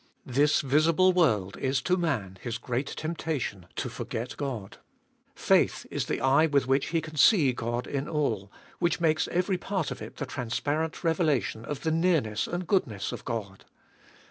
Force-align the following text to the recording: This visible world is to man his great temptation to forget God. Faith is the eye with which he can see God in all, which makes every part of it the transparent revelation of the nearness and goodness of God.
This 0.25 0.61
visible 0.61 1.13
world 1.13 1.57
is 1.57 1.79
to 1.83 1.95
man 1.95 2.39
his 2.41 2.57
great 2.57 2.87
temptation 2.87 3.67
to 3.75 3.87
forget 3.87 4.35
God. 4.35 4.79
Faith 5.35 5.85
is 5.91 6.07
the 6.07 6.19
eye 6.21 6.47
with 6.47 6.65
which 6.65 6.87
he 6.87 7.01
can 7.01 7.17
see 7.17 7.53
God 7.53 7.85
in 7.85 8.09
all, 8.09 8.51
which 8.79 8.99
makes 8.99 9.27
every 9.27 9.59
part 9.59 9.91
of 9.91 10.01
it 10.01 10.17
the 10.17 10.25
transparent 10.25 11.03
revelation 11.03 11.63
of 11.65 11.81
the 11.81 11.91
nearness 11.91 12.47
and 12.47 12.65
goodness 12.65 13.11
of 13.11 13.23
God. 13.25 13.63